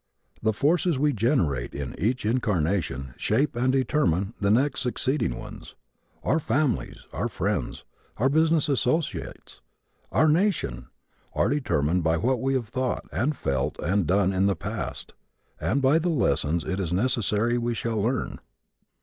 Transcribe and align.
The 0.41 0.51
forces 0.51 0.97
we 0.97 1.13
generate 1.13 1.75
in 1.75 1.93
each 1.99 2.25
incarnation 2.25 3.13
shape 3.17 3.55
and 3.55 3.71
determine 3.71 4.33
the 4.39 4.49
next 4.49 4.83
and 4.83 4.89
succeeding 4.97 5.37
ones. 5.37 5.75
Our 6.23 6.39
friends, 6.39 7.05
our 7.13 7.27
families, 7.29 7.83
our 8.17 8.27
business 8.27 8.67
associates, 8.67 9.61
our 10.11 10.27
nation, 10.27 10.87
are 11.35 11.49
determined 11.49 12.03
by 12.03 12.17
what 12.17 12.41
we 12.41 12.55
have 12.55 12.67
thought 12.67 13.05
and 13.11 13.37
felt 13.37 13.77
and 13.77 14.07
done 14.07 14.33
in 14.33 14.47
the 14.47 14.55
past 14.55 15.13
and 15.59 15.83
by 15.83 15.99
the 15.99 16.09
lessons 16.09 16.65
it 16.65 16.79
is 16.79 16.91
necessary 16.91 17.59
we 17.59 17.75
shall 17.75 18.01
learn. 18.01 18.39